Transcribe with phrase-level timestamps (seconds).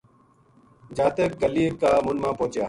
[0.95, 2.59] جاتک گلی کا مُنڈھ ما پوہچیا